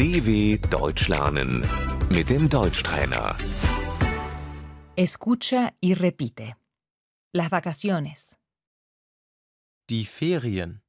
[0.00, 1.60] DW Deutsch lernen
[2.08, 3.36] mit dem Deutschtrainer.
[4.96, 6.56] Escucha y repite.
[7.34, 8.38] Las vacaciones,
[9.90, 10.82] Die Ferien.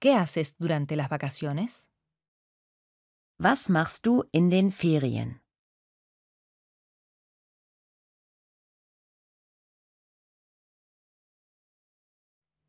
[0.00, 1.90] ¿qué haces durante las vacaciones?
[3.40, 5.42] Was machst du in den Ferien?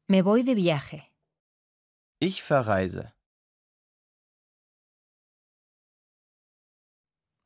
[0.08, 1.11] Me voy de viaje,
[2.24, 3.14] Ich verreise.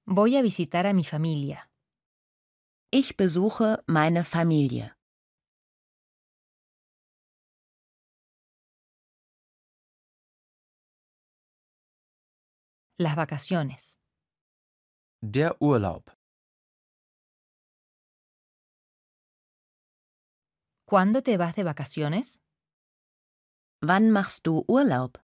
[0.05, 1.70] voy a visitar a mi familia,
[2.91, 4.95] Ich besuche meine Familie.
[12.98, 13.99] las vacaciones,
[15.21, 16.12] Der Urlaub.
[20.85, 22.45] ¿cuándo te vas de vacaciones?
[23.81, 25.20] Wann machst du Urlaub?